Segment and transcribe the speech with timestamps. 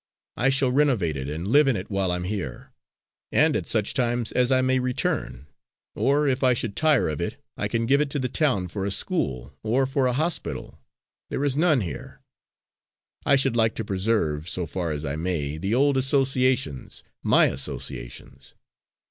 [0.35, 2.71] I shall renovate it and live in it while I am here,
[3.31, 5.45] and at such times as I may return;
[5.93, 8.83] or if I should tire of it, I can give it to the town for
[8.83, 10.79] a school, or for a hospital
[11.29, 12.23] there is none here.
[13.27, 18.55] I should like to preserve, so far as I may, the old associations my associations.